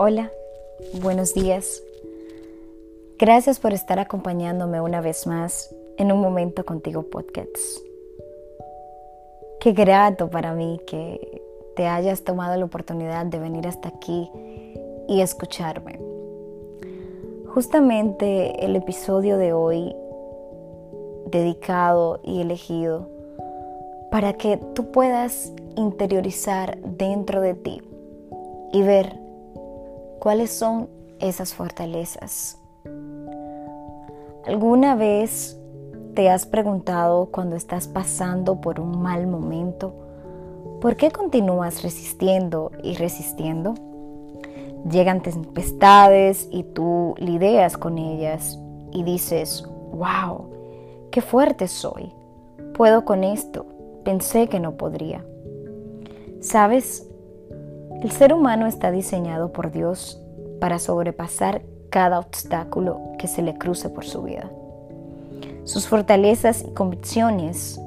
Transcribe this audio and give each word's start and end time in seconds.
Hola, 0.00 0.30
buenos 1.02 1.34
días. 1.34 1.82
Gracias 3.18 3.58
por 3.58 3.72
estar 3.72 3.98
acompañándome 3.98 4.80
una 4.80 5.00
vez 5.00 5.26
más 5.26 5.74
en 5.96 6.12
un 6.12 6.20
momento 6.20 6.64
contigo 6.64 7.02
podcasts. 7.02 7.82
Qué 9.58 9.72
grato 9.72 10.30
para 10.30 10.54
mí 10.54 10.80
que 10.86 11.42
te 11.74 11.88
hayas 11.88 12.22
tomado 12.22 12.56
la 12.56 12.64
oportunidad 12.64 13.26
de 13.26 13.40
venir 13.40 13.66
hasta 13.66 13.88
aquí 13.88 14.30
y 15.08 15.20
escucharme. 15.20 15.98
Justamente 17.48 18.64
el 18.64 18.76
episodio 18.76 19.36
de 19.36 19.52
hoy 19.52 19.96
dedicado 21.26 22.20
y 22.22 22.40
elegido 22.40 23.08
para 24.12 24.34
que 24.34 24.58
tú 24.74 24.92
puedas 24.92 25.52
interiorizar 25.74 26.78
dentro 26.82 27.40
de 27.40 27.54
ti 27.54 27.82
y 28.72 28.82
ver 28.82 29.27
cuáles 30.18 30.50
son 30.50 30.88
esas 31.20 31.54
fortalezas. 31.54 32.58
¿Alguna 34.46 34.94
vez 34.94 35.58
te 36.14 36.30
has 36.30 36.46
preguntado 36.46 37.26
cuando 37.26 37.56
estás 37.56 37.86
pasando 37.86 38.60
por 38.60 38.80
un 38.80 39.02
mal 39.02 39.26
momento, 39.26 39.94
por 40.80 40.96
qué 40.96 41.10
continúas 41.10 41.82
resistiendo 41.82 42.70
y 42.82 42.94
resistiendo? 42.94 43.74
Llegan 44.90 45.22
tempestades 45.22 46.48
y 46.50 46.62
tú 46.62 47.14
lidias 47.18 47.76
con 47.76 47.98
ellas 47.98 48.58
y 48.92 49.02
dices, 49.02 49.68
wow, 49.92 50.48
qué 51.10 51.20
fuerte 51.20 51.68
soy, 51.68 52.12
puedo 52.74 53.04
con 53.04 53.24
esto, 53.24 53.66
pensé 54.04 54.48
que 54.48 54.60
no 54.60 54.76
podría. 54.76 55.24
¿Sabes? 56.40 57.07
El 58.02 58.12
ser 58.12 58.32
humano 58.32 58.66
está 58.66 58.92
diseñado 58.92 59.52
por 59.52 59.72
Dios 59.72 60.22
para 60.60 60.78
sobrepasar 60.78 61.62
cada 61.90 62.20
obstáculo 62.20 63.00
que 63.18 63.26
se 63.26 63.42
le 63.42 63.58
cruce 63.58 63.88
por 63.88 64.04
su 64.04 64.22
vida. 64.22 64.50
Sus 65.64 65.88
fortalezas 65.88 66.62
y 66.62 66.72
convicciones 66.74 67.80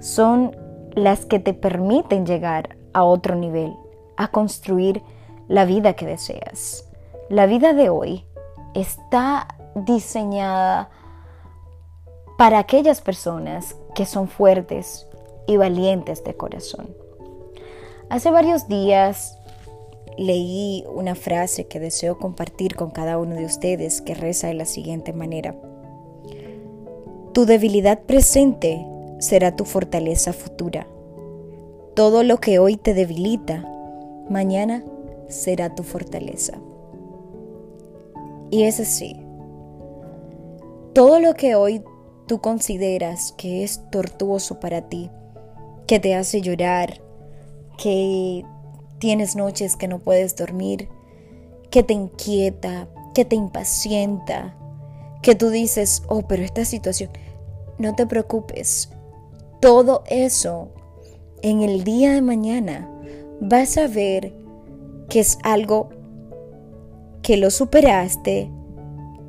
son 0.00 0.54
las 0.94 1.24
que 1.24 1.38
te 1.38 1.54
permiten 1.54 2.26
llegar 2.26 2.76
a 2.92 3.04
otro 3.04 3.34
nivel, 3.34 3.74
a 4.18 4.28
construir 4.28 5.02
la 5.48 5.64
vida 5.64 5.94
que 5.94 6.04
deseas. 6.04 6.88
La 7.30 7.46
vida 7.46 7.72
de 7.72 7.88
hoy 7.88 8.26
está 8.74 9.48
diseñada 9.74 10.90
para 12.36 12.58
aquellas 12.58 13.00
personas 13.00 13.76
que 13.94 14.04
son 14.04 14.28
fuertes 14.28 15.06
y 15.46 15.56
valientes 15.56 16.22
de 16.22 16.36
corazón. 16.36 17.01
Hace 18.12 18.30
varios 18.30 18.68
días 18.68 19.38
leí 20.18 20.84
una 20.94 21.14
frase 21.14 21.66
que 21.66 21.80
deseo 21.80 22.18
compartir 22.18 22.76
con 22.76 22.90
cada 22.90 23.16
uno 23.16 23.36
de 23.36 23.46
ustedes 23.46 24.02
que 24.02 24.12
reza 24.12 24.48
de 24.48 24.52
la 24.52 24.66
siguiente 24.66 25.14
manera. 25.14 25.54
Tu 27.32 27.46
debilidad 27.46 28.00
presente 28.00 28.86
será 29.18 29.56
tu 29.56 29.64
fortaleza 29.64 30.34
futura. 30.34 30.86
Todo 31.94 32.22
lo 32.22 32.36
que 32.36 32.58
hoy 32.58 32.76
te 32.76 32.92
debilita, 32.92 33.66
mañana 34.28 34.84
será 35.28 35.74
tu 35.74 35.82
fortaleza. 35.82 36.58
Y 38.50 38.64
es 38.64 38.78
así. 38.78 39.16
Todo 40.92 41.18
lo 41.18 41.32
que 41.32 41.54
hoy 41.54 41.82
tú 42.26 42.42
consideras 42.42 43.32
que 43.38 43.64
es 43.64 43.80
tortuoso 43.90 44.60
para 44.60 44.82
ti, 44.90 45.10
que 45.86 45.98
te 45.98 46.14
hace 46.14 46.42
llorar, 46.42 47.00
que 47.78 48.44
tienes 48.98 49.36
noches 49.36 49.76
que 49.76 49.88
no 49.88 49.98
puedes 49.98 50.36
dormir, 50.36 50.88
que 51.70 51.82
te 51.82 51.94
inquieta, 51.94 52.88
que 53.14 53.24
te 53.24 53.36
impacienta, 53.36 54.56
que 55.22 55.34
tú 55.34 55.50
dices, 55.50 56.02
oh, 56.08 56.22
pero 56.22 56.42
esta 56.42 56.64
situación, 56.64 57.10
no 57.78 57.94
te 57.94 58.06
preocupes, 58.06 58.90
todo 59.60 60.02
eso 60.06 60.68
en 61.42 61.62
el 61.62 61.84
día 61.84 62.12
de 62.12 62.22
mañana 62.22 62.88
vas 63.40 63.76
a 63.76 63.88
ver 63.88 64.32
que 65.08 65.20
es 65.20 65.38
algo 65.42 65.90
que 67.22 67.36
lo 67.36 67.50
superaste, 67.50 68.50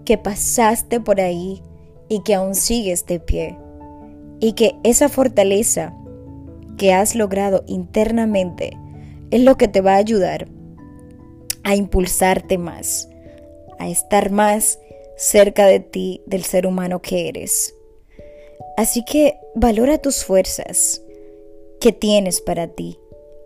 que 0.05 0.17
pasaste 0.17 0.99
por 0.99 1.21
ahí 1.21 1.61
y 2.09 2.19
que 2.19 2.35
aún 2.35 2.55
sigues 2.55 3.05
de 3.05 3.19
pie. 3.19 3.57
Y 4.39 4.53
que 4.53 4.75
esa 4.83 5.09
fortaleza 5.09 5.95
que 6.77 6.93
has 6.93 7.15
logrado 7.15 7.63
internamente 7.67 8.71
es 9.31 9.41
lo 9.41 9.57
que 9.57 9.67
te 9.67 9.81
va 9.81 9.93
a 9.93 9.97
ayudar 9.97 10.47
a 11.63 11.75
impulsarte 11.75 12.57
más, 12.57 13.09
a 13.79 13.89
estar 13.89 14.31
más 14.31 14.79
cerca 15.17 15.65
de 15.65 15.79
ti, 15.79 16.21
del 16.25 16.43
ser 16.43 16.67
humano 16.67 17.01
que 17.01 17.29
eres. 17.29 17.73
Así 18.77 19.03
que 19.05 19.39
valora 19.55 19.97
tus 19.97 20.25
fuerzas 20.25 21.01
que 21.79 21.91
tienes 21.91 22.41
para 22.41 22.67
ti. 22.67 22.99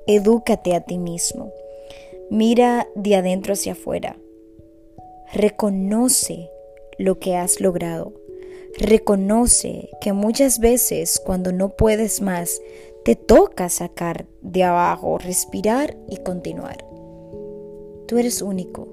Edúcate 0.07 0.75
a 0.75 0.81
ti 0.81 0.97
mismo. 0.97 1.51
Mira 2.29 2.87
de 2.95 3.15
adentro 3.15 3.53
hacia 3.53 3.73
afuera. 3.73 4.17
Reconoce 5.33 6.49
lo 6.97 7.19
que 7.19 7.35
has 7.35 7.59
logrado. 7.59 8.13
Reconoce 8.77 9.89
que 10.01 10.13
muchas 10.13 10.59
veces 10.59 11.21
cuando 11.23 11.51
no 11.51 11.75
puedes 11.75 12.21
más, 12.21 12.61
te 13.07 13.15
toca 13.15 13.69
sacar 13.69 14.25
de 14.41 14.65
abajo, 14.65 15.17
respirar 15.17 15.95
y 16.09 16.17
continuar. 16.17 16.85
Tú 18.05 18.17
eres 18.17 18.41
único, 18.41 18.85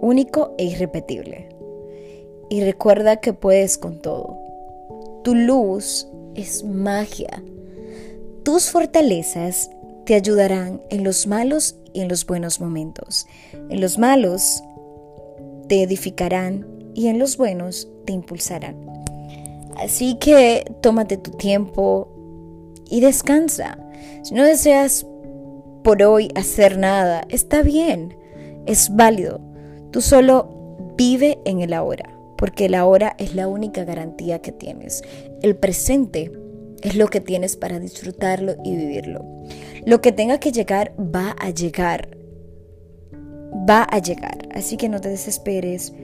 único 0.00 0.52
e 0.58 0.64
irrepetible. 0.64 1.50
Y 2.50 2.64
recuerda 2.64 3.20
que 3.20 3.32
puedes 3.32 3.78
con 3.78 4.00
todo. 4.00 4.36
Tu 5.22 5.36
luz 5.36 6.08
es 6.34 6.64
magia. 6.64 7.44
Tus 8.42 8.70
fortalezas 8.70 9.70
te 10.04 10.16
ayudarán 10.16 10.82
en 10.90 11.04
los 11.04 11.28
malos 11.28 11.76
y 11.92 12.00
en 12.00 12.08
los 12.08 12.26
buenos 12.26 12.60
momentos. 12.60 13.24
En 13.52 13.80
los 13.80 13.98
malos 13.98 14.64
te 15.68 15.84
edificarán 15.84 16.66
y 16.92 17.06
en 17.06 17.20
los 17.20 17.36
buenos 17.36 17.88
te 18.04 18.12
impulsarán. 18.12 18.84
Así 19.76 20.16
que 20.18 20.64
tómate 20.80 21.16
tu 21.16 21.30
tiempo, 21.30 22.11
y 22.92 23.00
descansa. 23.00 23.78
Si 24.22 24.34
no 24.34 24.44
deseas 24.44 25.06
por 25.82 26.02
hoy 26.02 26.30
hacer 26.34 26.78
nada, 26.78 27.26
está 27.30 27.62
bien, 27.62 28.14
es 28.66 28.94
válido. 28.94 29.40
Tú 29.90 30.02
solo 30.02 30.76
vive 30.96 31.38
en 31.46 31.62
el 31.62 31.72
ahora, 31.72 32.14
porque 32.36 32.66
el 32.66 32.74
ahora 32.74 33.16
es 33.18 33.34
la 33.34 33.48
única 33.48 33.84
garantía 33.84 34.40
que 34.40 34.52
tienes. 34.52 35.02
El 35.40 35.56
presente 35.56 36.30
es 36.82 36.94
lo 36.94 37.08
que 37.08 37.22
tienes 37.22 37.56
para 37.56 37.80
disfrutarlo 37.80 38.56
y 38.62 38.76
vivirlo. 38.76 39.24
Lo 39.86 40.02
que 40.02 40.12
tenga 40.12 40.38
que 40.38 40.52
llegar 40.52 40.92
va 40.98 41.34
a 41.40 41.48
llegar. 41.48 42.14
Va 43.68 43.84
a 43.84 43.98
llegar. 44.00 44.48
Así 44.54 44.76
que 44.76 44.90
no 44.90 45.00
te 45.00 45.08
desesperes, 45.08 45.94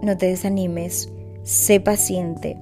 no 0.00 0.16
te 0.16 0.26
desanimes, 0.26 1.10
sé 1.42 1.80
paciente 1.80 2.56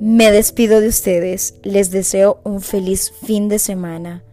me 0.00 0.30
despido 0.30 0.80
de 0.80 0.88
ustedes, 0.88 1.54
les 1.62 1.90
deseo 1.90 2.40
un 2.44 2.60
feliz 2.60 3.12
fin 3.24 3.48
de 3.48 3.58
semana, 3.58 4.24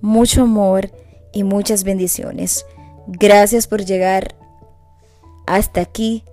mucho 0.00 0.42
amor 0.42 0.90
y 1.32 1.44
muchas 1.44 1.84
bendiciones. 1.84 2.66
Gracias 3.06 3.66
por 3.66 3.84
llegar 3.84 4.34
hasta 5.46 5.80
aquí, 5.80 6.24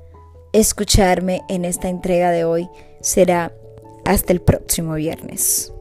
escucharme 0.51 1.41
en 1.47 1.65
esta 1.65 1.89
entrega 1.89 2.31
de 2.31 2.43
hoy. 2.43 2.69
Será 3.01 3.53
hasta 4.03 4.33
el 4.33 4.41
próximo 4.41 4.95
viernes. 4.95 5.73